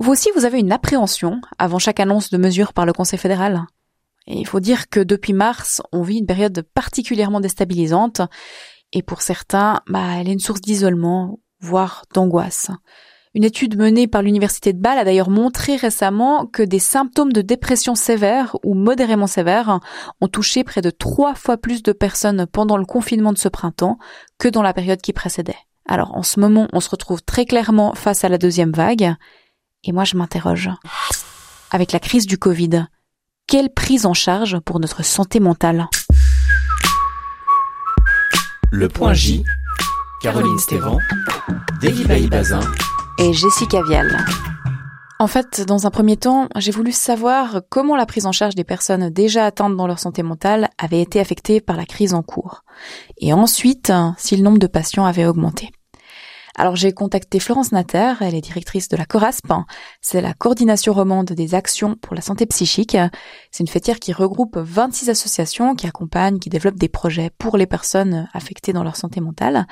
Vous 0.00 0.12
aussi, 0.12 0.30
vous 0.34 0.46
avez 0.46 0.58
une 0.58 0.72
appréhension 0.72 1.42
avant 1.58 1.78
chaque 1.78 2.00
annonce 2.00 2.30
de 2.30 2.38
mesures 2.38 2.72
par 2.72 2.86
le 2.86 2.94
Conseil 2.94 3.18
fédéral. 3.18 3.66
Et 4.26 4.38
il 4.38 4.46
faut 4.46 4.58
dire 4.58 4.88
que 4.88 5.00
depuis 5.00 5.34
mars, 5.34 5.82
on 5.92 6.00
vit 6.00 6.18
une 6.18 6.26
période 6.26 6.62
particulièrement 6.74 7.40
déstabilisante, 7.40 8.22
et 8.94 9.02
pour 9.02 9.20
certains, 9.20 9.82
bah, 9.88 10.16
elle 10.18 10.30
est 10.30 10.32
une 10.32 10.40
source 10.40 10.62
d'isolement, 10.62 11.38
voire 11.60 12.06
d'angoisse. 12.14 12.70
Une 13.34 13.44
étude 13.44 13.76
menée 13.76 14.08
par 14.08 14.22
l'université 14.22 14.72
de 14.72 14.80
Bâle 14.80 14.98
a 14.98 15.04
d'ailleurs 15.04 15.28
montré 15.28 15.76
récemment 15.76 16.46
que 16.46 16.62
des 16.62 16.78
symptômes 16.78 17.32
de 17.32 17.42
dépression 17.42 17.94
sévère 17.94 18.56
ou 18.64 18.74
modérément 18.74 19.26
sévère 19.26 19.80
ont 20.22 20.28
touché 20.28 20.64
près 20.64 20.80
de 20.80 20.90
trois 20.90 21.34
fois 21.34 21.58
plus 21.58 21.82
de 21.82 21.92
personnes 21.92 22.46
pendant 22.46 22.78
le 22.78 22.86
confinement 22.86 23.34
de 23.34 23.38
ce 23.38 23.48
printemps 23.48 23.98
que 24.38 24.48
dans 24.48 24.62
la 24.62 24.72
période 24.72 25.02
qui 25.02 25.12
précédait. 25.12 25.58
Alors 25.86 26.16
en 26.16 26.22
ce 26.22 26.40
moment, 26.40 26.68
on 26.72 26.80
se 26.80 26.88
retrouve 26.88 27.22
très 27.22 27.44
clairement 27.44 27.94
face 27.94 28.24
à 28.24 28.28
la 28.28 28.38
deuxième 28.38 28.72
vague, 28.72 29.14
et 29.84 29.92
moi 29.92 30.04
je 30.04 30.16
m'interroge. 30.16 30.70
Avec 31.70 31.92
la 31.92 31.98
crise 31.98 32.26
du 32.26 32.38
Covid, 32.38 32.86
quelle 33.46 33.72
prise 33.72 34.06
en 34.06 34.14
charge 34.14 34.58
pour 34.60 34.80
notre 34.80 35.04
santé 35.04 35.40
mentale? 35.40 35.88
Le 38.72 38.88
point 38.88 39.12
J, 39.12 39.44
Caroline 40.22 40.58
Stévan, 40.58 40.98
David 41.80 42.30
Bazin 42.30 42.60
et 43.18 43.32
Jessica 43.32 43.82
Vial. 43.82 44.24
En 45.18 45.26
fait, 45.26 45.66
dans 45.66 45.86
un 45.86 45.90
premier 45.90 46.16
temps, 46.16 46.48
j'ai 46.56 46.70
voulu 46.70 46.92
savoir 46.92 47.60
comment 47.68 47.94
la 47.94 48.06
prise 48.06 48.24
en 48.24 48.32
charge 48.32 48.54
des 48.54 48.64
personnes 48.64 49.10
déjà 49.10 49.44
atteintes 49.44 49.76
dans 49.76 49.86
leur 49.86 49.98
santé 49.98 50.22
mentale 50.22 50.70
avait 50.78 51.02
été 51.02 51.20
affectée 51.20 51.60
par 51.60 51.76
la 51.76 51.84
crise 51.84 52.14
en 52.14 52.22
cours. 52.22 52.62
Et 53.18 53.34
ensuite, 53.34 53.92
si 54.16 54.36
le 54.36 54.42
nombre 54.42 54.58
de 54.58 54.66
patients 54.66 55.04
avait 55.04 55.26
augmenté. 55.26 55.72
Alors 56.56 56.76
j'ai 56.76 56.92
contacté 56.92 57.38
Florence 57.38 57.72
Natter, 57.72 58.14
elle 58.20 58.34
est 58.34 58.40
directrice 58.40 58.88
de 58.88 58.96
la 58.96 59.06
CORASP, 59.06 59.52
c'est 60.00 60.20
la 60.20 60.34
coordination 60.34 60.92
romande 60.92 61.32
des 61.32 61.54
actions 61.54 61.96
pour 61.96 62.14
la 62.14 62.20
santé 62.20 62.46
psychique. 62.46 62.96
C'est 63.50 63.62
une 63.62 63.68
fêtière 63.68 63.98
qui 63.98 64.12
regroupe 64.12 64.56
26 64.56 65.10
associations 65.10 65.74
qui 65.74 65.86
accompagnent, 65.86 66.38
qui 66.38 66.50
développent 66.50 66.78
des 66.78 66.88
projets 66.88 67.30
pour 67.38 67.56
les 67.56 67.66
personnes 67.66 68.28
affectées 68.32 68.72
dans 68.72 68.84
leur 68.84 68.96
santé 68.96 69.20
mentale. 69.20 69.66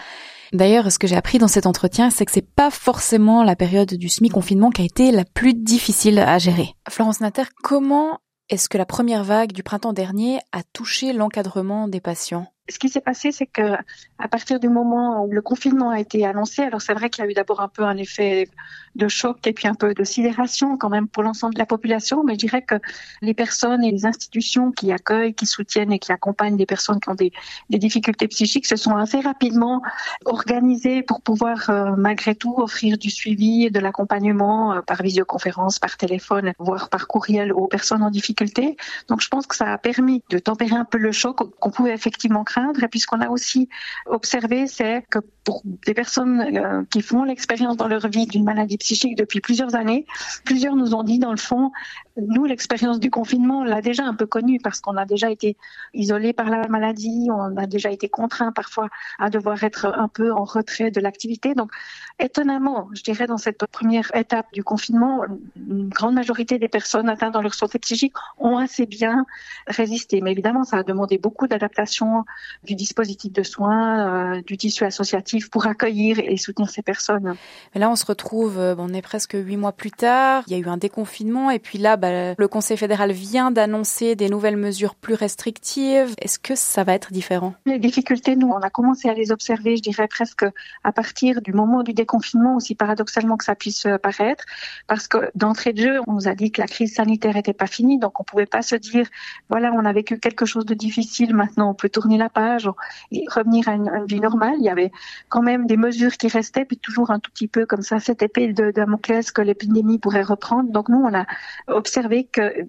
D'ailleurs, 0.52 0.90
ce 0.90 0.98
que 0.98 1.06
j'ai 1.06 1.16
appris 1.16 1.38
dans 1.38 1.48
cet 1.48 1.66
entretien, 1.66 2.10
c'est 2.10 2.24
que 2.24 2.32
c'est 2.32 2.40
pas 2.40 2.70
forcément 2.70 3.44
la 3.44 3.56
période 3.56 3.92
du 3.94 4.08
semi-confinement 4.08 4.70
qui 4.70 4.82
a 4.82 4.86
été 4.86 5.10
la 5.10 5.24
plus 5.24 5.54
difficile 5.54 6.18
à 6.18 6.38
gérer. 6.38 6.74
Florence 6.88 7.20
Natter, 7.20 7.42
comment 7.62 8.20
est-ce 8.48 8.70
que 8.70 8.78
la 8.78 8.86
première 8.86 9.24
vague 9.24 9.52
du 9.52 9.62
printemps 9.62 9.92
dernier 9.92 10.38
a 10.52 10.62
touché 10.72 11.12
l'encadrement 11.12 11.86
des 11.86 12.00
patients? 12.00 12.46
Ce 12.68 12.78
qui 12.78 12.88
s'est 12.88 13.00
passé, 13.00 13.32
c'est 13.32 13.46
que 13.46 13.74
à 14.18 14.28
partir 14.28 14.60
du 14.60 14.68
moment 14.68 15.24
où 15.24 15.30
le 15.30 15.42
confinement 15.42 15.90
a 15.90 16.00
été 16.00 16.26
annoncé, 16.26 16.62
alors 16.62 16.82
c'est 16.82 16.94
vrai 16.94 17.08
qu'il 17.10 17.24
y 17.24 17.26
a 17.26 17.30
eu 17.30 17.34
d'abord 17.34 17.60
un 17.60 17.68
peu 17.68 17.84
un 17.84 17.96
effet 17.96 18.48
de 18.96 19.08
choc 19.08 19.46
et 19.46 19.52
puis 19.52 19.68
un 19.68 19.74
peu 19.74 19.94
de 19.94 20.04
sidération 20.04 20.76
quand 20.76 20.88
même 20.88 21.08
pour 21.08 21.22
l'ensemble 21.22 21.54
de 21.54 21.58
la 21.58 21.66
population, 21.66 22.24
mais 22.24 22.34
je 22.34 22.38
dirais 22.38 22.62
que 22.62 22.74
les 23.22 23.34
personnes 23.34 23.84
et 23.84 23.90
les 23.90 24.06
institutions 24.06 24.72
qui 24.72 24.92
accueillent, 24.92 25.34
qui 25.34 25.46
soutiennent 25.46 25.92
et 25.92 25.98
qui 25.98 26.12
accompagnent 26.12 26.56
des 26.56 26.66
personnes 26.66 27.00
qui 27.00 27.08
ont 27.08 27.14
des, 27.14 27.32
difficultés 27.70 28.26
psychiques 28.26 28.66
se 28.66 28.76
sont 28.76 28.96
assez 28.96 29.20
rapidement 29.20 29.82
organisées 30.24 31.02
pour 31.02 31.20
pouvoir 31.20 31.70
euh, 31.70 31.94
malgré 31.96 32.34
tout 32.34 32.54
offrir 32.58 32.98
du 32.98 33.08
suivi 33.08 33.66
et 33.66 33.70
de 33.70 33.78
l'accompagnement 33.78 34.72
euh, 34.72 34.80
par 34.82 35.00
visioconférence, 35.02 35.78
par 35.78 35.96
téléphone, 35.96 36.52
voire 36.58 36.88
par 36.88 37.06
courriel 37.06 37.52
aux 37.52 37.68
personnes 37.68 38.02
en 38.02 38.10
difficulté. 38.10 38.76
Donc 39.08 39.20
je 39.20 39.28
pense 39.28 39.46
que 39.46 39.54
ça 39.54 39.72
a 39.72 39.78
permis 39.78 40.24
de 40.30 40.38
tempérer 40.38 40.74
un 40.74 40.84
peu 40.84 40.98
le 40.98 41.12
choc 41.12 41.36
qu'on 41.60 41.70
pouvait 41.70 41.94
effectivement 41.94 42.42
craindre 42.42 42.57
et 42.82 42.88
puis 42.88 43.00
ce 43.00 43.06
qu'on 43.06 43.20
a 43.20 43.28
aussi 43.28 43.68
observé, 44.06 44.66
c'est 44.66 45.04
que 45.10 45.18
pour 45.44 45.62
des 45.64 45.94
personnes 45.94 46.40
euh, 46.56 46.84
qui 46.90 47.00
font 47.00 47.24
l'expérience 47.24 47.76
dans 47.76 47.88
leur 47.88 48.08
vie 48.08 48.26
d'une 48.26 48.44
maladie 48.44 48.76
psychique 48.76 49.16
depuis 49.16 49.40
plusieurs 49.40 49.74
années, 49.74 50.04
plusieurs 50.44 50.76
nous 50.76 50.94
ont 50.94 51.02
dit 51.02 51.18
dans 51.18 51.30
le 51.30 51.38
fond, 51.38 51.72
nous 52.16 52.44
l'expérience 52.44 53.00
du 53.00 53.10
confinement, 53.10 53.60
on 53.60 53.64
l'a 53.64 53.80
déjà 53.80 54.04
un 54.04 54.14
peu 54.14 54.26
connue 54.26 54.58
parce 54.62 54.80
qu'on 54.80 54.96
a 54.96 55.06
déjà 55.06 55.30
été 55.30 55.56
isolé 55.94 56.32
par 56.32 56.50
la 56.50 56.68
maladie, 56.68 57.28
on 57.30 57.56
a 57.56 57.66
déjà 57.66 57.90
été 57.90 58.08
contraint 58.08 58.52
parfois 58.52 58.88
à 59.18 59.30
devoir 59.30 59.62
être 59.64 59.86
un 59.86 60.08
peu 60.08 60.32
en 60.32 60.44
retrait 60.44 60.90
de 60.90 61.00
l'activité. 61.00 61.54
Donc 61.54 61.70
étonnamment, 62.18 62.88
je 62.92 63.02
dirais 63.02 63.26
dans 63.26 63.38
cette 63.38 63.64
première 63.66 64.14
étape 64.14 64.52
du 64.52 64.62
confinement, 64.62 65.22
une 65.56 65.88
grande 65.88 66.14
majorité 66.14 66.58
des 66.58 66.68
personnes 66.68 67.08
atteintes 67.08 67.34
dans 67.34 67.42
leur 67.42 67.54
santé 67.54 67.78
psychique 67.78 68.14
ont 68.38 68.58
assez 68.58 68.86
bien 68.86 69.24
résisté. 69.66 70.20
Mais 70.20 70.32
évidemment, 70.32 70.64
ça 70.64 70.78
a 70.78 70.82
demandé 70.82 71.18
beaucoup 71.18 71.46
d'adaptation 71.46 72.24
du 72.64 72.74
dispositif 72.74 73.32
de 73.32 73.42
soins, 73.42 74.36
euh, 74.36 74.42
du 74.42 74.56
tissu 74.56 74.84
associatif 74.84 75.50
pour 75.50 75.66
accueillir 75.66 76.18
et 76.18 76.36
soutenir 76.36 76.70
ces 76.70 76.82
personnes. 76.82 77.36
Mais 77.74 77.80
là, 77.80 77.90
on 77.90 77.96
se 77.96 78.06
retrouve, 78.06 78.58
euh, 78.58 78.74
on 78.78 78.92
est 78.92 79.02
presque 79.02 79.34
huit 79.34 79.56
mois 79.56 79.72
plus 79.72 79.90
tard. 79.90 80.44
Il 80.46 80.52
y 80.52 80.56
a 80.56 80.58
eu 80.58 80.68
un 80.68 80.76
déconfinement 80.76 81.50
et 81.50 81.58
puis 81.58 81.78
là, 81.78 81.96
bah, 81.96 82.34
le 82.36 82.48
Conseil 82.48 82.76
fédéral 82.76 83.12
vient 83.12 83.50
d'annoncer 83.50 84.16
des 84.16 84.28
nouvelles 84.28 84.56
mesures 84.56 84.94
plus 84.94 85.14
restrictives. 85.14 86.14
Est-ce 86.20 86.38
que 86.38 86.54
ça 86.54 86.84
va 86.84 86.94
être 86.94 87.12
différent? 87.12 87.54
Les 87.66 87.78
difficultés, 87.78 88.36
nous, 88.36 88.48
on 88.48 88.60
a 88.60 88.70
commencé 88.70 89.08
à 89.08 89.14
les 89.14 89.32
observer, 89.32 89.76
je 89.76 89.82
dirais 89.82 90.08
presque 90.08 90.44
à 90.84 90.92
partir 90.92 91.42
du 91.42 91.52
moment 91.52 91.82
du 91.82 91.92
déconfinement, 91.92 92.56
aussi 92.56 92.74
paradoxalement 92.74 93.36
que 93.36 93.44
ça 93.44 93.54
puisse 93.54 93.86
euh, 93.86 93.98
paraître, 93.98 94.44
parce 94.86 95.08
que 95.08 95.30
d'entrée 95.34 95.72
de 95.72 95.82
jeu, 95.82 96.00
on 96.06 96.14
nous 96.14 96.28
a 96.28 96.34
dit 96.34 96.50
que 96.50 96.60
la 96.60 96.66
crise 96.66 96.94
sanitaire 96.94 97.34
n'était 97.34 97.52
pas 97.52 97.66
finie, 97.66 97.98
donc 97.98 98.20
on 98.20 98.24
pouvait 98.24 98.46
pas 98.46 98.62
se 98.62 98.76
dire, 98.76 99.06
voilà, 99.48 99.72
on 99.72 99.84
a 99.84 99.92
vécu 99.92 100.18
quelque 100.18 100.46
chose 100.46 100.64
de 100.64 100.74
difficile, 100.74 101.34
maintenant 101.34 101.70
on 101.70 101.74
peut 101.74 101.88
tourner 101.88 102.18
la 102.18 102.27
page 102.28 102.70
et 103.10 103.24
revenir 103.34 103.68
à 103.68 103.72
une, 103.72 104.04
vie 104.06 104.20
normale. 104.20 104.54
Il 104.58 104.64
y 104.64 104.70
avait 104.70 104.90
quand 105.28 105.42
même 105.42 105.66
des 105.66 105.76
mesures 105.76 106.12
qui 106.12 106.28
restaient, 106.28 106.64
puis 106.64 106.78
toujours 106.78 107.10
un 107.10 107.18
tout 107.18 107.30
petit 107.30 107.48
peu 107.48 107.66
comme 107.66 107.82
ça, 107.82 107.98
cette 107.98 108.22
épée 108.22 108.52
de 108.52 108.70
Damoclès 108.70 109.30
que 109.32 109.42
l'épidémie 109.42 109.98
pourrait 109.98 110.22
reprendre. 110.22 110.70
Donc 110.70 110.88
nous, 110.88 110.98
on 110.98 111.14
a 111.14 111.26
observé 111.68 112.24
que 112.24 112.68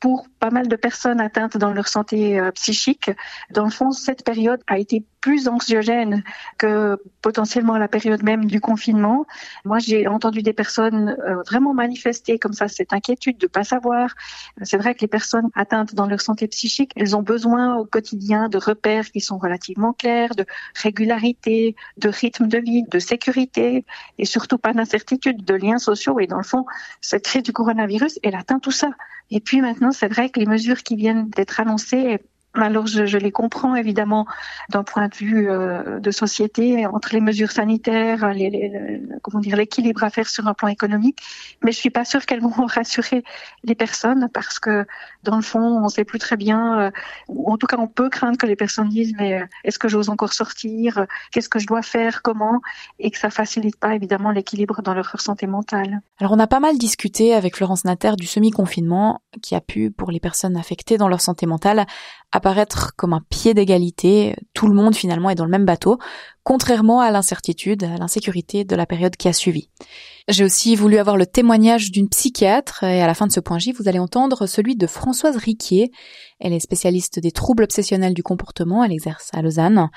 pour 0.00 0.26
pas 0.40 0.50
mal 0.50 0.68
de 0.68 0.76
personnes 0.76 1.20
atteintes 1.20 1.56
dans 1.56 1.72
leur 1.72 1.88
santé 1.88 2.38
euh, 2.38 2.50
psychique, 2.52 3.10
dans 3.50 3.64
le 3.64 3.70
fond, 3.70 3.90
cette 3.90 4.24
période 4.24 4.60
a 4.66 4.78
été 4.78 5.04
plus 5.20 5.48
anxiogène 5.48 6.22
que 6.56 7.02
potentiellement 7.20 7.76
la 7.78 7.88
période 7.88 8.22
même 8.22 8.44
du 8.44 8.60
confinement. 8.60 9.26
Moi, 9.64 9.80
j'ai 9.80 10.06
entendu 10.06 10.40
des 10.40 10.52
personnes 10.52 11.16
euh, 11.26 11.42
vraiment 11.42 11.74
manifester 11.74 12.38
comme 12.38 12.52
ça 12.52 12.68
cette 12.68 12.92
inquiétude 12.92 13.36
de 13.38 13.48
pas 13.48 13.64
savoir. 13.64 14.14
C'est 14.62 14.76
vrai 14.76 14.94
que 14.94 15.00
les 15.00 15.08
personnes 15.08 15.48
atteintes 15.56 15.96
dans 15.96 16.06
leur 16.06 16.20
santé 16.20 16.46
psychique, 16.46 16.92
elles 16.94 17.16
ont 17.16 17.22
besoin 17.22 17.74
au 17.74 17.84
quotidien 17.84 18.48
de 18.48 18.56
repères 18.56 19.10
qui 19.10 19.20
sont 19.20 19.38
relativement 19.38 19.92
clairs, 19.92 20.36
de 20.36 20.46
régularité, 20.80 21.74
de 21.96 22.08
rythme 22.08 22.46
de 22.46 22.58
vie, 22.58 22.84
de 22.84 22.98
sécurité 23.00 23.84
et 24.18 24.24
surtout 24.24 24.58
pas 24.58 24.72
d'incertitude, 24.72 25.44
de 25.44 25.54
liens 25.54 25.78
sociaux. 25.78 26.20
Et 26.20 26.28
dans 26.28 26.36
le 26.38 26.44
fond, 26.44 26.66
cette 27.00 27.24
crise 27.24 27.42
du 27.42 27.52
coronavirus, 27.52 28.20
elle 28.22 28.36
atteint 28.36 28.60
tout 28.60 28.70
ça. 28.70 28.90
Et 29.30 29.40
puis 29.40 29.60
maintenant, 29.60 29.92
c'est 29.92 30.08
vrai 30.08 30.30
que 30.30 30.38
les 30.38 30.46
mesures 30.46 30.82
qui 30.82 30.96
viennent 30.96 31.28
d'être 31.30 31.60
annoncées 31.60 32.18
alors 32.62 32.86
je, 32.86 33.18
les 33.18 33.30
comprends 33.30 33.74
évidemment 33.74 34.26
d'un 34.70 34.82
point 34.82 35.08
de 35.08 35.14
vue 35.14 35.50
euh, 35.50 36.00
de 36.00 36.10
société 36.10 36.86
entre 36.86 37.10
les 37.12 37.20
mesures 37.20 37.50
sanitaires, 37.50 38.30
comment 39.22 39.40
dire 39.40 39.56
l'équilibre 39.56 40.04
à 40.04 40.10
faire 40.10 40.28
sur 40.28 40.46
un 40.46 40.54
plan 40.54 40.68
économique, 40.68 41.18
mais 41.62 41.72
je 41.72 41.76
suis 41.76 41.90
pas 41.90 42.04
sûre 42.04 42.24
qu'elles 42.26 42.40
vont 42.40 42.50
rassurer 42.66 43.24
les 43.64 43.74
personnes 43.74 44.28
parce 44.32 44.58
que 44.58 44.86
dans 45.22 45.36
le 45.36 45.42
fond 45.42 45.84
on 45.84 45.88
sait 45.88 46.04
plus 46.04 46.18
très 46.18 46.36
bien, 46.36 46.78
euh, 46.80 46.90
ou 47.28 47.52
en 47.52 47.56
tout 47.56 47.66
cas 47.66 47.76
on 47.78 47.88
peut 47.88 48.08
craindre 48.08 48.38
que 48.38 48.46
les 48.46 48.56
personnes 48.56 48.88
disent 48.88 49.14
mais 49.18 49.40
euh, 49.40 49.46
est-ce 49.64 49.78
que 49.78 49.88
j'ose 49.88 50.08
encore 50.08 50.32
sortir, 50.32 51.06
qu'est-ce 51.32 51.48
que 51.48 51.58
je 51.58 51.66
dois 51.66 51.82
faire, 51.82 52.22
comment, 52.22 52.60
et 52.98 53.10
que 53.10 53.18
ça 53.18 53.30
facilite 53.30 53.76
pas 53.76 53.94
évidemment 53.94 54.30
l'équilibre 54.30 54.82
dans 54.82 54.94
leur 54.94 55.20
santé 55.20 55.46
mentale. 55.46 56.00
Alors 56.20 56.32
on 56.32 56.38
a 56.38 56.46
pas 56.46 56.60
mal 56.60 56.78
discuté 56.78 57.34
avec 57.34 57.56
Florence 57.56 57.84
Natter 57.84 58.12
du 58.16 58.26
semi-confinement 58.26 59.20
qui 59.42 59.54
a 59.54 59.60
pu 59.60 59.90
pour 59.90 60.10
les 60.10 60.20
personnes 60.20 60.56
affectées 60.56 60.98
dans 60.98 61.08
leur 61.08 61.20
santé 61.20 61.46
mentale 61.46 61.86
apparaître 62.46 62.94
comme 62.94 63.12
un 63.12 63.22
pied 63.28 63.54
d'égalité, 63.54 64.36
tout 64.54 64.68
le 64.68 64.74
monde 64.74 64.94
finalement 64.94 65.30
est 65.30 65.34
dans 65.34 65.44
le 65.44 65.50
même 65.50 65.64
bateau, 65.64 65.98
contrairement 66.44 67.00
à 67.00 67.10
l'incertitude, 67.10 67.82
à 67.82 67.96
l'insécurité 67.96 68.62
de 68.62 68.76
la 68.76 68.86
période 68.86 69.16
qui 69.16 69.26
a 69.26 69.32
suivi. 69.32 69.68
J'ai 70.28 70.44
aussi 70.44 70.76
voulu 70.76 70.98
avoir 70.98 71.16
le 71.16 71.26
témoignage 71.26 71.90
d'une 71.90 72.08
psychiatre 72.08 72.84
et 72.84 73.02
à 73.02 73.06
la 73.08 73.14
fin 73.14 73.26
de 73.26 73.32
ce 73.32 73.40
point 73.40 73.58
J, 73.58 73.72
vous 73.72 73.88
allez 73.88 73.98
entendre 73.98 74.46
celui 74.46 74.76
de 74.76 74.86
Françoise 74.86 75.36
Riquier. 75.36 75.90
Elle 76.38 76.52
est 76.52 76.60
spécialiste 76.60 77.18
des 77.18 77.32
troubles 77.32 77.64
obsessionnels 77.64 78.14
du 78.14 78.22
comportement, 78.22 78.84
elle 78.84 78.92
exerce 78.92 79.28
à 79.32 79.42
Lausanne. 79.42 79.88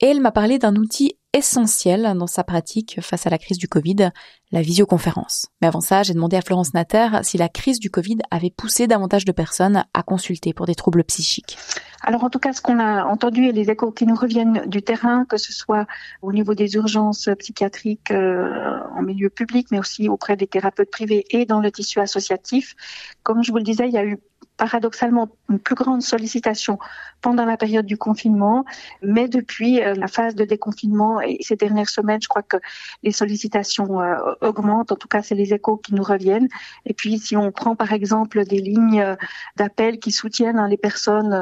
Et 0.00 0.06
elle 0.06 0.22
m'a 0.22 0.32
parlé 0.32 0.58
d'un 0.58 0.76
outil 0.76 1.18
essentiel 1.32 2.14
dans 2.16 2.26
sa 2.26 2.44
pratique 2.44 3.00
face 3.00 3.26
à 3.26 3.30
la 3.30 3.38
crise 3.38 3.58
du 3.58 3.68
Covid, 3.68 4.10
la 4.50 4.62
visioconférence. 4.62 5.46
Mais 5.60 5.66
avant 5.66 5.80
ça, 5.80 6.02
j'ai 6.02 6.12
demandé 6.12 6.36
à 6.36 6.42
Florence 6.42 6.74
Natter 6.74 7.08
si 7.22 7.38
la 7.38 7.48
crise 7.48 7.80
du 7.80 7.90
Covid 7.90 8.18
avait 8.30 8.50
poussé 8.50 8.86
davantage 8.86 9.24
de 9.24 9.32
personnes 9.32 9.84
à 9.94 10.02
consulter 10.02 10.52
pour 10.52 10.66
des 10.66 10.74
troubles 10.74 11.04
psychiques. 11.04 11.56
Alors 12.02 12.24
en 12.24 12.30
tout 12.30 12.38
cas, 12.38 12.52
ce 12.52 12.60
qu'on 12.60 12.78
a 12.78 13.04
entendu 13.04 13.46
et 13.46 13.52
les 13.52 13.70
échos 13.70 13.92
qui 13.92 14.06
nous 14.06 14.16
reviennent 14.16 14.64
du 14.66 14.82
terrain, 14.82 15.24
que 15.24 15.36
ce 15.36 15.52
soit 15.52 15.86
au 16.20 16.32
niveau 16.32 16.54
des 16.54 16.74
urgences 16.74 17.28
psychiatriques 17.38 18.10
euh, 18.10 18.80
en 18.94 19.02
milieu 19.02 19.30
public, 19.30 19.68
mais 19.70 19.78
aussi 19.78 20.08
auprès 20.08 20.36
des 20.36 20.48
thérapeutes 20.48 20.90
privés 20.90 21.24
et 21.30 21.46
dans 21.46 21.60
le 21.60 21.70
tissu 21.70 22.00
associatif, 22.00 22.74
comme 23.22 23.42
je 23.42 23.52
vous 23.52 23.58
le 23.58 23.62
disais, 23.62 23.86
il 23.86 23.94
y 23.94 23.98
a 23.98 24.04
eu 24.04 24.18
paradoxalement 24.62 25.28
une 25.50 25.58
plus 25.58 25.74
grande 25.74 26.02
sollicitation 26.02 26.78
pendant 27.20 27.44
la 27.44 27.56
période 27.56 27.84
du 27.84 27.96
confinement, 27.96 28.64
mais 29.02 29.26
depuis 29.26 29.82
euh, 29.82 29.94
la 29.94 30.06
phase 30.06 30.36
de 30.36 30.44
déconfinement 30.44 31.20
et 31.20 31.38
ces 31.40 31.56
dernières 31.56 31.88
semaines, 31.88 32.22
je 32.22 32.28
crois 32.28 32.44
que 32.44 32.58
les 33.02 33.10
sollicitations 33.10 34.00
euh, 34.00 34.14
augmentent. 34.40 34.92
En 34.92 34.94
tout 34.94 35.08
cas, 35.08 35.20
c'est 35.20 35.34
les 35.34 35.52
échos 35.52 35.78
qui 35.78 35.96
nous 35.96 36.04
reviennent. 36.04 36.46
Et 36.86 36.94
puis, 36.94 37.18
si 37.18 37.36
on 37.36 37.50
prend 37.50 37.74
par 37.74 37.92
exemple 37.92 38.44
des 38.44 38.60
lignes 38.60 39.00
euh, 39.00 39.16
d'appel 39.56 39.98
qui 39.98 40.12
soutiennent 40.12 40.60
hein, 40.60 40.68
les 40.68 40.76
personnes 40.76 41.34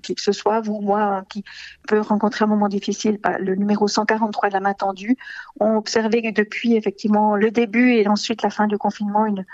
qui 0.00 0.14
que 0.14 0.20
ce 0.20 0.32
soit, 0.32 0.60
vous, 0.60 0.80
moi, 0.80 1.24
qui 1.28 1.44
peut 1.86 2.00
rencontrer 2.00 2.44
un 2.44 2.48
moment 2.48 2.68
difficile, 2.68 3.18
bah, 3.22 3.38
le 3.38 3.54
numéro 3.54 3.88
143 3.88 4.48
de 4.48 4.54
la 4.54 4.60
main 4.60 4.74
tendue, 4.74 5.16
ont 5.58 5.76
observé 5.76 6.32
depuis 6.32 6.74
effectivement 6.74 7.36
le 7.36 7.50
début 7.50 7.92
et 7.92 8.08
ensuite 8.08 8.42
la 8.42 8.50
fin 8.50 8.66
du 8.66 8.78
confinement, 8.78 9.26
une, 9.26 9.44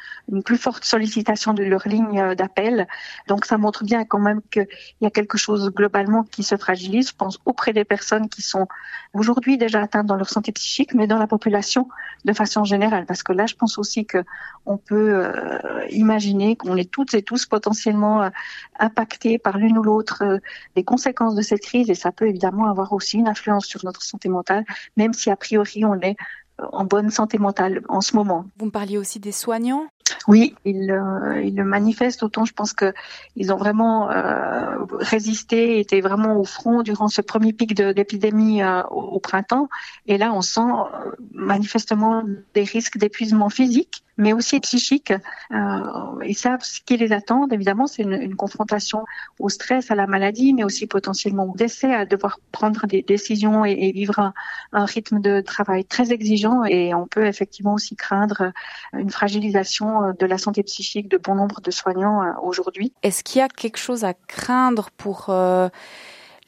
plus 0.42 0.56
forte 0.58 0.84
sollicitation 0.84 1.54
de 1.54 1.62
leur 1.62 1.86
ligne 1.86 2.34
d'appel. 2.34 2.86
Donc 3.28 3.44
ça 3.44 3.58
montre 3.58 3.84
bien 3.84 4.04
quand 4.04 4.18
même 4.18 4.40
qu'il 4.50 4.66
y 5.00 5.06
a 5.06 5.10
quelque 5.10 5.38
chose 5.38 5.70
globalement 5.70 6.22
qui 6.24 6.42
se 6.42 6.56
fragilise, 6.56 7.10
je 7.10 7.14
pense, 7.14 7.38
auprès 7.44 7.72
des 7.72 7.84
personnes 7.84 8.28
qui 8.28 8.42
sont 8.42 8.66
aujourd'hui 9.14 9.58
déjà 9.58 9.82
atteintes 9.82 10.06
dans 10.06 10.16
leur 10.16 10.28
santé 10.28 10.52
psychique, 10.52 10.94
mais 10.94 11.06
dans 11.06 11.18
la 11.18 11.26
population 11.26 11.88
de 12.24 12.32
façon 12.32 12.64
générale. 12.64 13.06
Parce 13.06 13.22
que 13.22 13.32
là, 13.32 13.46
je 13.46 13.54
pense 13.54 13.78
aussi 13.78 14.04
que 14.04 14.18
on 14.66 14.76
peut 14.76 15.24
euh, 15.24 15.58
imaginer 15.90 16.56
qu'on 16.56 16.76
est 16.76 16.90
toutes 16.90 17.14
et 17.14 17.22
tous 17.22 17.46
potentiellement 17.46 18.22
euh, 18.22 18.30
impactés 18.78 19.38
par 19.38 19.58
l'une 19.58 19.78
ou 19.78 19.82
l'autre 19.82 20.35
des 20.74 20.84
conséquences 20.84 21.34
de 21.34 21.42
cette 21.42 21.62
crise 21.62 21.90
et 21.90 21.94
ça 21.94 22.12
peut 22.12 22.28
évidemment 22.28 22.66
avoir 22.70 22.92
aussi 22.92 23.18
une 23.18 23.28
influence 23.28 23.66
sur 23.66 23.84
notre 23.84 24.02
santé 24.02 24.28
mentale, 24.28 24.64
même 24.96 25.12
si 25.12 25.30
a 25.30 25.36
priori 25.36 25.84
on 25.84 26.00
est 26.00 26.16
en 26.58 26.84
bonne 26.84 27.10
santé 27.10 27.38
mentale 27.38 27.82
en 27.88 28.00
ce 28.00 28.16
moment. 28.16 28.46
Vous 28.58 28.66
me 28.66 28.70
parliez 28.70 28.98
aussi 28.98 29.20
des 29.20 29.32
soignants 29.32 29.86
oui, 30.28 30.54
ils, 30.64 30.90
euh, 30.90 31.50
le 31.50 31.64
manifestent 31.64 32.22
autant. 32.22 32.44
Je 32.44 32.52
pense 32.52 32.72
que 32.72 32.92
ils 33.36 33.52
ont 33.52 33.56
vraiment 33.56 34.10
euh, 34.10 34.84
résisté, 35.00 35.80
étaient 35.80 36.00
vraiment 36.00 36.36
au 36.36 36.44
front 36.44 36.82
durant 36.82 37.08
ce 37.08 37.20
premier 37.20 37.52
pic 37.52 37.74
d'épidémie 37.74 38.62
euh, 38.62 38.82
au, 38.84 39.20
printemps. 39.20 39.68
Et 40.06 40.18
là, 40.18 40.32
on 40.32 40.42
sent 40.42 40.60
euh, 40.60 41.10
manifestement 41.32 42.22
des 42.54 42.64
risques 42.64 42.98
d'épuisement 42.98 43.48
physique 43.48 44.04
mais 44.18 44.32
aussi 44.32 44.60
psychique. 44.60 45.12
Euh, 45.50 46.24
ils 46.26 46.36
savent 46.36 46.62
ce 46.62 46.80
qui 46.80 46.96
les 46.96 47.12
attend. 47.12 47.48
Évidemment, 47.48 47.86
c'est 47.86 48.02
une, 48.02 48.14
une, 48.14 48.34
confrontation 48.34 49.04
au 49.38 49.48
stress, 49.48 49.90
à 49.90 49.94
la 49.94 50.06
maladie, 50.06 50.54
mais 50.54 50.64
aussi 50.64 50.86
potentiellement 50.86 51.44
au 51.44 51.56
décès, 51.56 51.94
à 51.94 52.06
devoir 52.06 52.40
prendre 52.52 52.86
des 52.86 53.02
décisions 53.02 53.64
et, 53.64 53.92
vivre 53.92 54.32
un, 54.72 54.84
rythme 54.84 55.20
de 55.20 55.40
travail 55.40 55.84
très 55.84 56.12
exigeant. 56.12 56.64
Et 56.64 56.94
on 56.94 57.06
peut 57.06 57.26
effectivement 57.26 57.74
aussi 57.74 57.96
craindre 57.96 58.52
une 58.92 59.10
fragilisation 59.10 59.95
de 60.18 60.26
la 60.26 60.38
santé 60.38 60.62
psychique 60.62 61.08
de 61.08 61.18
bon 61.18 61.34
nombre 61.34 61.60
de 61.60 61.70
soignants 61.70 62.22
euh, 62.22 62.32
aujourd'hui. 62.42 62.92
Est-ce 63.02 63.24
qu'il 63.24 63.40
y 63.40 63.42
a 63.42 63.48
quelque 63.48 63.78
chose 63.78 64.04
à 64.04 64.14
craindre 64.14 64.90
pour 64.96 65.26
euh 65.28 65.68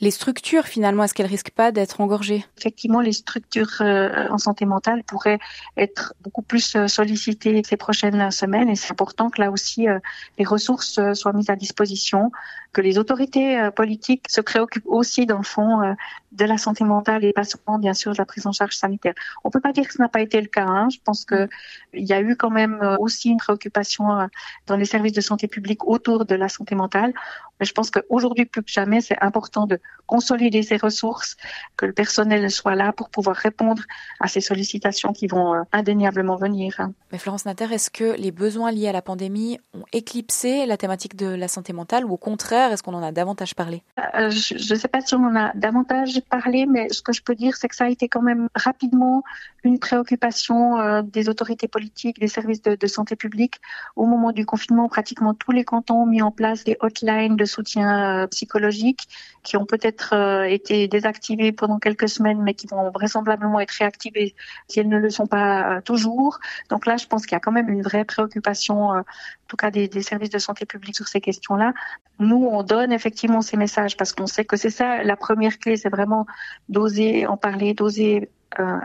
les 0.01 0.11
structures 0.11 0.65
finalement, 0.67 1.05
est-ce 1.05 1.15
qu'elles 1.15 1.27
risquent 1.27 1.51
pas 1.51 1.73
d'être 1.73 2.01
engorgées? 2.01 2.45
Effectivement, 2.57 3.01
les 3.01 3.13
structures 3.13 3.81
euh, 3.81 4.29
en 4.31 4.39
santé 4.39 4.65
mentale 4.65 5.03
pourraient 5.05 5.39
être 5.77 6.15
beaucoup 6.21 6.43
plus 6.43 6.77
euh, 6.77 6.87
sollicitées 6.87 7.63
ces 7.65 7.77
prochaines 7.77 8.31
semaines 8.31 8.69
et 8.69 8.77
c'est 8.77 8.93
important 8.93 9.29
que 9.29 9.41
là 9.41 9.51
aussi 9.51 9.89
euh, 9.89 9.99
les 10.39 10.45
ressources 10.45 11.01
soient 11.15 11.33
mises 11.33 11.51
à 11.51 11.57
disposition, 11.57 12.31
que 12.73 12.81
les 12.81 12.99
autorités 12.99 13.69
politiques 13.75 14.27
se 14.29 14.41
préoccupent 14.41 14.87
aussi 14.87 15.27
dans 15.27 15.39
le 15.39 15.45
fond 15.45 15.97
de 16.33 16.45
la 16.45 16.59
santé 16.59 16.85
mentale 16.85 17.25
et 17.25 17.33
pas 17.33 17.45
seulement 17.45 17.79
bien 17.79 17.95
sûr 17.95 18.13
de 18.13 18.19
la 18.19 18.27
prise 18.27 18.47
en 18.47 18.53
charge 18.53 18.75
sanitaire. 18.75 19.15
On 19.45 19.51
peut 19.51 19.61
pas 19.61 19.73
dire 19.73 19.87
que 19.87 19.95
ce 19.95 20.03
n'a 20.03 20.09
pas 20.09 20.21
été 20.21 20.41
le 20.41 20.49
cas. 20.49 20.67
Hein. 20.67 20.89
Je 20.91 20.99
pense 21.03 21.25
que 21.25 21.49
il 21.95 22.07
y 22.07 22.13
a 22.13 22.21
eu 22.21 22.37
quand 22.37 22.51
même 22.51 22.97
aussi 22.99 23.31
une 23.31 23.39
préoccupation 23.39 24.29
dans 24.67 24.77
les 24.77 24.85
services 24.85 25.13
de 25.13 25.21
santé 25.21 25.49
publique 25.49 25.87
autour 25.87 26.25
de 26.25 26.35
la 26.35 26.49
santé 26.49 26.75
mentale. 26.75 27.15
Mais 27.61 27.67
je 27.67 27.73
pense 27.73 27.91
qu'aujourd'hui 27.91 28.45
plus 28.45 28.63
que 28.63 28.71
jamais, 28.71 29.01
c'est 29.01 29.21
important 29.21 29.67
de 29.67 29.81
consolider 30.07 30.63
ces 30.63 30.77
ressources, 30.77 31.37
que 31.77 31.87
le 31.87 31.93
personnel 31.93 32.51
soit 32.51 32.75
là 32.75 32.93
pour 32.93 33.11
pouvoir 33.11 33.37
répondre 33.37 33.83
à 34.21 34.29
ces 34.29 34.41
sollicitations 34.41 35.13
qui 35.13 35.27
vont 35.27 35.55
euh, 35.55 35.63
indéniablement 35.73 36.37
venir. 36.37 36.89
Mais 37.13 37.19
Florence 37.19 37.45
Natter, 37.45 37.73
est-ce 37.73 37.91
que 37.91 38.17
les 38.17 38.31
besoins 38.31 38.71
liés 38.71 38.89
à 38.89 38.93
la 38.93 39.03
pandémie 39.03 39.59
ont 39.75 39.85
éclipsé 39.93 40.67
la 40.67 40.77
thématique 40.77 41.17
de 41.17 41.27
la 41.27 41.49
santé 41.49 41.73
mentale 41.73 42.05
ou 42.05 42.13
au 42.13 42.17
contraire, 42.17 42.58
est-ce 42.67 42.83
qu'on 42.83 42.95
en 42.95 43.03
a 43.03 43.13
davantage 43.13 43.55
parlé? 43.55 43.83
Euh, 43.99 44.31
Je 44.31 44.75
ne 44.75 44.79
sais 44.79 44.89
pas 44.89 45.01
si 45.01 45.15
on 45.15 45.25
en 45.25 45.37
a 45.37 45.53
davantage 45.55 46.21
parlé, 46.29 46.67
mais 46.67 46.89
ce 46.91 47.03
que 47.03 47.13
je 47.13 47.23
peux 47.23 47.35
dire, 47.35 47.57
c'est 47.57 47.69
que 47.69 47.77
ça 47.77 47.85
a 47.85 47.89
été 47.89 48.09
quand 48.09 48.23
même 48.23 48.49
rapidement 48.55 49.23
une 49.65 49.79
préoccupation 49.79 50.79
euh, 50.79 51.03
des 51.03 51.29
autorités 51.29 51.69
politiques, 51.69 52.19
des 52.19 52.29
services 52.29 52.63
de, 52.63 52.87
santé 52.87 53.17
publique. 53.17 53.61
Au 53.97 54.07
moment 54.07 54.33
du 54.33 54.45
confinement, 54.47 54.89
pratiquement 54.89 55.35
tous 55.35 55.53
les 55.53 55.65
cantons 55.65 56.03
ont 56.03 56.07
mis 56.07 56.23
en 56.23 56.31
place 56.31 56.65
des 56.65 56.77
hotlines 56.81 57.37
de 57.37 57.45
soutien 57.45 58.27
psychologique 58.31 59.09
qui 59.49 59.57
ont 59.57 59.65
peut-être 59.65 60.15
euh, 60.15 60.43
été 60.45 60.89
désactivées 60.89 61.53
pendant 61.53 61.79
quelques 61.79 62.09
semaines, 62.09 62.43
mais 62.43 62.53
qui 62.53 62.67
vont 62.67 62.91
vraisemblablement 62.91 63.61
être 63.61 63.71
réactivées 63.71 64.35
si 64.69 64.81
elles 64.81 64.89
ne 64.89 64.99
le 64.99 65.09
sont 65.09 65.27
pas 65.27 65.77
euh, 65.77 65.81
toujours. 65.81 66.39
Donc 66.69 66.85
là, 66.85 66.99
je 66.99 67.07
pense 67.07 67.25
qu'il 67.25 67.33
y 67.33 67.37
a 67.37 67.41
quand 67.41 67.53
même 67.53 67.71
une 67.71 67.83
vraie 67.83 68.05
préoccupation, 68.05 68.93
euh, 68.93 69.01
en 69.01 69.49
tout 69.49 69.57
cas 69.57 69.71
des, 69.71 69.89
des 69.89 70.03
services 70.03 70.31
de 70.31 70.39
santé 70.39 70.67
publique 70.67 70.97
sur 70.97 71.09
ces 71.09 71.23
questions-là. 71.23 71.73
Nous, 72.19 72.48
on 72.53 72.63
donne 72.63 72.93
effectivement 72.93 73.43
ces 73.43 73.57
messages 73.57 73.97
parce 73.97 74.13
qu'on 74.13 74.27
sait 74.27 74.45
que 74.45 74.57
c'est 74.57 74.71
ça 74.71 75.03
la 75.03 75.17
première 75.17 75.59
clé, 75.59 75.77
c'est 75.77 75.89
vraiment 75.89 76.27
d'oser 76.69 77.27
en 77.27 77.37
parler, 77.37 77.75
d'oser 77.75 78.31
euh, 78.59 78.79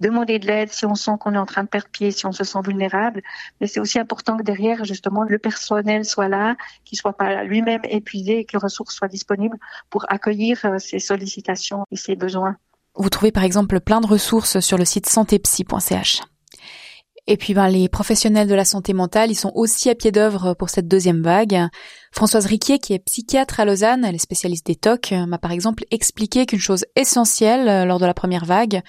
demander 0.00 0.38
de 0.38 0.46
l'aide 0.46 0.72
si 0.72 0.86
on 0.86 0.94
sent 0.94 1.12
qu'on 1.20 1.34
est 1.34 1.38
en 1.38 1.46
train 1.46 1.64
de 1.64 1.68
perdre 1.68 1.88
pied, 1.88 2.12
si 2.12 2.24
on 2.26 2.32
se 2.32 2.44
sent 2.44 2.60
vulnérable. 2.64 3.22
Mais 3.60 3.66
c'est 3.66 3.80
aussi 3.80 3.98
important 3.98 4.36
que 4.36 4.42
derrière, 4.42 4.84
justement, 4.84 5.24
le 5.24 5.38
personnel 5.38 6.04
soit 6.04 6.28
là, 6.28 6.56
qu'il 6.84 6.96
soit 6.96 7.16
pas 7.16 7.42
lui-même 7.44 7.82
épuisé 7.84 8.38
et 8.38 8.44
que 8.44 8.52
les 8.52 8.62
ressources 8.62 8.94
soient 8.94 9.08
disponibles 9.08 9.58
pour 9.90 10.06
accueillir 10.08 10.64
euh, 10.64 10.78
ces 10.78 11.00
sollicitations 11.00 11.84
et 11.90 11.96
ces 11.96 12.14
besoins. 12.14 12.56
Vous 12.94 13.10
trouvez 13.10 13.32
par 13.32 13.44
exemple 13.44 13.80
plein 13.80 14.00
de 14.00 14.06
ressources 14.06 14.60
sur 14.60 14.78
le 14.78 14.84
site 14.84 15.06
santépsy.ch. 15.06 16.22
Et 17.30 17.36
puis 17.36 17.52
ben, 17.52 17.68
les 17.68 17.90
professionnels 17.90 18.48
de 18.48 18.54
la 18.54 18.64
santé 18.64 18.94
mentale, 18.94 19.30
ils 19.30 19.34
sont 19.34 19.52
aussi 19.54 19.90
à 19.90 19.94
pied 19.94 20.10
d'œuvre 20.10 20.54
pour 20.54 20.70
cette 20.70 20.88
deuxième 20.88 21.22
vague. 21.22 21.68
Françoise 22.10 22.46
Riquier, 22.46 22.78
qui 22.78 22.94
est 22.94 23.04
psychiatre 23.04 23.60
à 23.60 23.66
Lausanne, 23.66 24.02
elle 24.02 24.14
est 24.14 24.18
spécialiste 24.18 24.66
des 24.66 24.76
TOC, 24.76 25.12
m'a 25.26 25.36
par 25.36 25.52
exemple 25.52 25.84
expliqué 25.90 26.46
qu'une 26.46 26.58
chose 26.58 26.86
essentielle 26.96 27.68
euh, 27.68 27.84
lors 27.84 27.98
de 27.98 28.06
la 28.06 28.14
première 28.14 28.46
vague, 28.46 28.80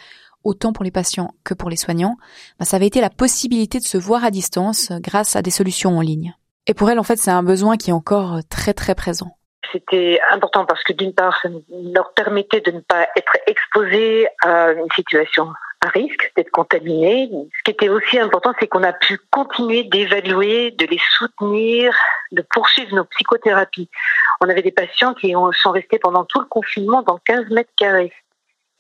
autant 0.46 0.72
pour 0.72 0.86
les 0.86 0.92
patients 0.92 1.32
que 1.44 1.54
pour 1.54 1.70
les 1.70 1.76
soignants, 1.76 2.16
ben, 2.60 2.66
ça 2.66 2.78
avait 2.78 2.88
été 2.88 3.02
la 3.02 3.10
possibilité 3.10 3.78
de 3.78 3.84
se 3.84 3.98
voir 3.98 4.24
à 4.24 4.32
distance 4.32 4.90
euh, 4.90 5.00
grâce 5.02 5.36
à 5.36 5.42
des 5.42 5.52
solutions 5.52 5.98
en 5.98 6.02
ligne. 6.02 6.34
Et 6.66 6.74
pour 6.74 6.90
elle, 6.90 7.00
en 7.00 7.04
fait, 7.04 7.18
c'est 7.18 7.32
un 7.32 7.44
besoin 7.44 7.76
qui 7.76 7.90
est 7.90 7.94
encore 7.94 8.36
euh, 8.36 8.42
très 8.50 8.74
très 8.74 8.96
présent. 8.96 9.36
C'était 9.74 10.18
important 10.32 10.66
parce 10.66 10.84
que 10.86 10.94
d'une 10.94 11.14
part, 11.14 11.38
ça 11.42 11.50
leur 11.94 12.14
permettait 12.14 12.62
de 12.62 12.72
ne 12.72 12.80
pas 12.80 13.06
être 13.18 13.38
exposés 13.48 14.28
à 14.42 14.72
une 14.72 14.88
situation 14.96 15.52
à 15.82 15.88
risque 15.88 16.32
d'être 16.36 16.52
contaminés. 16.52 17.30
Ce 17.58 17.64
qui 17.64 17.72
était 17.72 17.90
aussi 17.90 18.20
important, 18.20 18.54
c'est 18.60 18.68
qu'on 18.68 18.84
a 18.84 18.94
pu 18.94 19.18
continuer 19.32 19.84
d'évaluer, 19.84 20.72
de 20.72 20.86
les 20.86 21.00
soutenir, 21.18 21.94
de 22.32 22.42
poursuivre 22.42 22.96
nos 22.96 23.06
psychothérapies. 23.06 23.90
On 24.42 24.50
avait 24.50 24.62
des 24.62 24.72
patients 24.72 25.14
qui 25.14 25.34
sont 25.54 25.72
restés 25.72 26.00
pendant 26.00 26.26
tout 26.26 26.40
le 26.40 26.46
confinement 26.46 27.02
dans 27.02 27.20
15 27.20 27.50
mètres 27.50 27.72
carrés. 27.78 28.14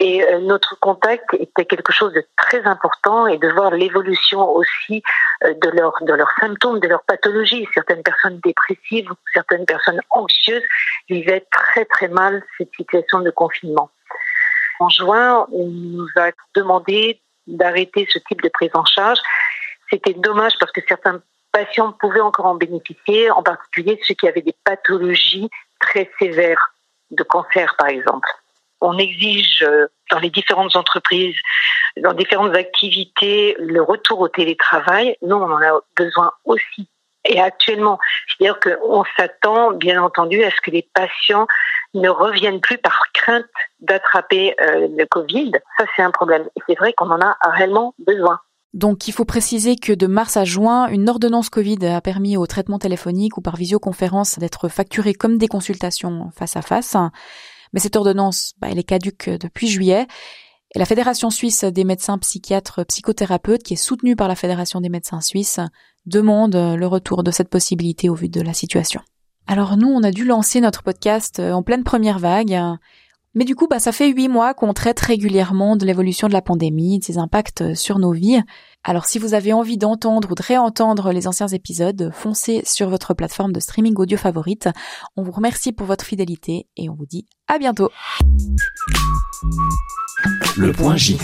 Et 0.02 0.24
euh, 0.24 0.40
notre 0.40 0.80
contact 0.80 1.34
était 1.34 1.66
quelque 1.66 1.92
chose 1.92 2.14
de 2.14 2.24
très 2.38 2.62
important 2.66 3.28
et 3.28 3.38
de 3.38 3.50
voir 3.50 3.72
l'évolution 3.72 4.50
aussi 4.50 5.04
euh, 5.44 5.54
de 5.62 5.70
leurs 5.72 5.96
de 6.02 6.14
leurs 6.14 6.32
symptômes, 6.40 6.80
de 6.80 6.88
leurs 6.88 7.04
pathologies. 7.04 7.68
Certaines 7.74 8.02
personnes 8.02 8.40
dépressives, 8.42 9.10
certaines 9.34 9.66
personnes 9.66 10.00
anxieuses 10.10 10.64
vivaient 11.10 11.46
très 11.52 11.84
très 11.84 12.08
mal 12.08 12.42
cette 12.58 12.74
situation 12.78 13.20
de 13.20 13.30
confinement. 13.30 13.90
En 14.80 14.90
juin, 14.90 15.48
on 15.52 15.68
nous 15.68 16.08
a 16.16 16.32
demandé 16.56 17.22
d'arrêter 17.48 18.08
ce 18.10 18.20
type 18.20 18.42
de 18.42 18.50
prise 18.50 18.72
en 18.74 18.86
charge. 18.86 19.20
C'était 19.90 20.14
dommage 20.14 20.54
parce 20.60 20.72
que 20.72 20.82
certains 20.88 21.22
patients 21.52 21.92
pouvaient 21.94 22.22
encore 22.22 22.46
en 22.46 22.56
bénéficier, 22.56 23.32
en 23.32 23.44
particulier 23.44 24.00
ceux 24.08 24.14
qui 24.14 24.28
avaient 24.28 24.42
des 24.42 24.56
pathologies 24.64 25.50
très 25.80 26.10
sévères, 26.20 26.74
de 27.12 27.24
cancer 27.24 27.76
par 27.78 27.88
exemple. 27.88 28.28
On 28.82 28.98
exige 28.98 29.64
euh, 29.64 29.88
dans 30.12 30.20
les 30.20 30.30
différentes 30.30 30.76
entreprises, 30.76 31.36
dans 31.98 32.14
différentes 32.14 32.56
activités, 32.56 33.56
le 33.60 33.82
retour 33.82 34.20
au 34.22 34.30
télétravail. 34.30 35.18
Nous, 35.22 35.36
on 35.36 35.52
en 35.52 35.62
a 35.62 35.82
besoin 35.98 36.32
aussi. 36.46 36.88
Et 37.30 37.40
actuellement, 37.40 38.00
c'est-à-dire 38.28 38.60
qu'on 38.60 39.04
s'attend, 39.16 39.72
bien 39.72 40.02
entendu, 40.02 40.44
à 40.44 40.50
ce 40.50 40.60
que 40.64 40.72
les 40.72 40.88
patients 40.94 41.48
ne 41.94 42.10
reviennent 42.10 42.60
plus 42.60 42.78
par 42.78 43.00
crainte 43.14 43.46
d'attraper 43.80 44.56
euh, 44.60 44.88
le 44.98 45.06
Covid. 45.06 45.52
Ça, 45.78 45.86
c'est 45.96 46.02
un 46.02 46.12
problème. 46.12 46.44
Et 46.58 46.62
c'est 46.68 46.78
vrai 46.78 46.94
qu'on 46.94 47.10
en 47.10 47.22
a 47.22 47.38
réellement 47.44 47.94
besoin. 48.06 48.40
Donc 48.74 49.08
il 49.08 49.14
faut 49.14 49.26
préciser 49.26 49.78
que 49.78 49.94
de 49.94 50.06
mars 50.06 50.38
à 50.38 50.46
juin, 50.46 50.88
une 50.90 51.10
ordonnance 51.10 51.50
Covid 51.50 51.84
a 51.88 52.02
permis 52.02 52.38
au 52.38 52.46
traitement 52.46 52.78
téléphonique 52.78 53.38
ou 53.38 53.42
par 53.42 53.56
visioconférence 53.56 54.38
d'être 54.38 54.70
facturé 54.70 55.16
comme 55.16 55.40
des 55.40 55.48
consultations 55.48 56.30
face 56.36 56.56
à 56.56 56.62
face. 56.62 56.96
Mais 57.74 57.80
cette 57.80 57.96
ordonnance, 57.96 58.54
bah, 58.60 58.68
elle 58.70 58.78
est 58.78 58.84
caduque 58.84 59.30
depuis 59.30 59.68
juillet. 59.68 60.06
Et 60.76 60.80
la 60.80 60.86
Fédération 60.86 61.30
suisse 61.30 61.64
des 61.64 61.84
médecins 61.84 62.18
psychiatres 62.20 62.84
psychothérapeutes, 62.86 63.64
qui 63.64 63.74
est 63.74 63.78
soutenue 63.78 64.16
par 64.16 64.28
la 64.28 64.36
Fédération 64.36 64.82
des 64.82 64.90
médecins 64.90 65.22
suisses, 65.22 65.60
demande 66.06 66.56
le 66.56 66.86
retour 66.86 67.24
de 67.24 67.32
cette 67.32 67.50
possibilité 67.50 68.10
au 68.10 68.16
vu 68.16 68.30
de 68.30 68.42
la 68.42 68.54
situation. 68.54 69.02
Alors 69.48 69.78
nous, 69.78 69.88
on 69.88 70.04
a 70.04 70.12
dû 70.12 70.26
lancer 70.26 70.62
notre 70.62 70.84
podcast 70.84 71.40
en 71.40 71.64
pleine 71.64 71.84
première 71.84 72.20
vague. 72.20 72.60
Mais 73.36 73.46
du 73.46 73.56
coup, 73.56 73.68
bah, 73.68 73.80
ça 73.80 73.92
fait 73.92 74.10
huit 74.10 74.28
mois 74.28 74.54
qu'on 74.54 74.74
traite 74.74 75.00
régulièrement 75.00 75.76
de 75.76 75.86
l'évolution 75.86 76.28
de 76.28 76.34
la 76.34 76.42
pandémie, 76.42 77.00
de 77.00 77.04
ses 77.04 77.20
impacts 77.20 77.76
sur 77.76 78.00
nos 78.00 78.12
vies. 78.12 78.42
Alors 78.84 79.06
si 79.06 79.20
vous 79.20 79.34
avez 79.34 79.54
envie 79.54 79.78
d'entendre 79.78 80.32
ou 80.32 80.36
de 80.36 80.42
réentendre 80.42 81.12
les 81.12 81.28
anciens 81.28 81.48
épisodes, 81.48 82.12
foncez 82.14 82.62
sur 82.66 82.90
votre 82.90 83.14
plateforme 83.14 83.54
de 83.54 83.60
streaming 83.60 83.96
audio 83.98 84.18
favorite. 84.18 84.70
On 85.16 85.22
vous 85.24 85.32
remercie 85.32 85.72
pour 85.72 85.86
votre 85.86 86.06
fidélité 86.06 86.68
et 86.76 86.90
on 86.90 86.96
vous 86.96 87.06
dit 87.06 87.28
à 87.48 87.60
bientôt. 87.60 87.90
Le 90.58 90.72
point 90.72 90.98
J. 90.98 91.18